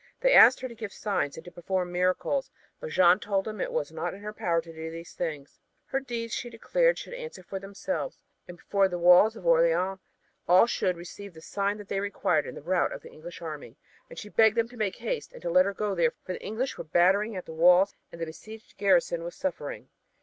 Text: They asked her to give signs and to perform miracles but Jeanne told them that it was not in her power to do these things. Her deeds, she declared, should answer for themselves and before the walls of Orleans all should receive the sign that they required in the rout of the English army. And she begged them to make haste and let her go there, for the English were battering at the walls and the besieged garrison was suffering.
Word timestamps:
They 0.21 0.33
asked 0.33 0.61
her 0.61 0.67
to 0.67 0.73
give 0.73 0.91
signs 0.91 1.35
and 1.37 1.45
to 1.45 1.51
perform 1.51 1.91
miracles 1.91 2.49
but 2.79 2.89
Jeanne 2.89 3.19
told 3.19 3.45
them 3.45 3.57
that 3.59 3.65
it 3.65 3.71
was 3.71 3.91
not 3.91 4.15
in 4.15 4.21
her 4.21 4.33
power 4.33 4.59
to 4.59 4.73
do 4.73 4.89
these 4.89 5.13
things. 5.13 5.59
Her 5.85 5.99
deeds, 5.99 6.33
she 6.33 6.49
declared, 6.49 6.97
should 6.97 7.13
answer 7.13 7.43
for 7.43 7.59
themselves 7.59 8.17
and 8.47 8.57
before 8.57 8.87
the 8.87 8.97
walls 8.97 9.35
of 9.35 9.45
Orleans 9.45 9.99
all 10.47 10.65
should 10.65 10.97
receive 10.97 11.35
the 11.35 11.41
sign 11.41 11.77
that 11.77 11.87
they 11.87 11.99
required 11.99 12.47
in 12.47 12.55
the 12.55 12.63
rout 12.63 12.91
of 12.91 13.03
the 13.03 13.11
English 13.11 13.43
army. 13.43 13.77
And 14.09 14.17
she 14.17 14.29
begged 14.29 14.57
them 14.57 14.67
to 14.69 14.75
make 14.75 14.95
haste 14.95 15.33
and 15.33 15.43
let 15.45 15.65
her 15.65 15.73
go 15.75 15.93
there, 15.93 16.13
for 16.23 16.33
the 16.33 16.41
English 16.43 16.79
were 16.79 16.83
battering 16.83 17.35
at 17.35 17.45
the 17.45 17.53
walls 17.53 17.93
and 18.11 18.19
the 18.19 18.25
besieged 18.25 18.77
garrison 18.77 19.23
was 19.23 19.35
suffering. 19.35 19.89